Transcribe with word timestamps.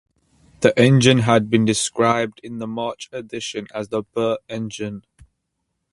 This 0.61 0.73
engine 0.77 1.19
had 1.19 1.47
been 1.51 1.63
described 1.63 2.41
in 2.43 2.57
the 2.57 2.65
March 2.65 3.07
edition 3.11 3.67
as 3.71 3.89
the 3.89 4.01
'Burt' 4.01 4.39
engine. 4.49 5.05